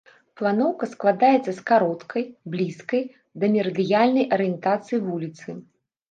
[0.39, 3.03] Планоўка складаецца з кароткай, блізкай
[3.43, 5.47] да мерыдыянальнай арыентацыі вуліцы.